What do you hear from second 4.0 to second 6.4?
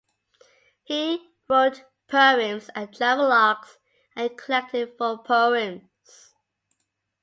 and collected folk poems.